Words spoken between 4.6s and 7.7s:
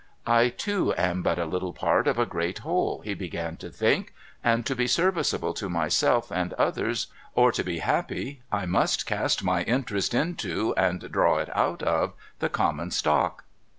to be serviceable to myself and others, or to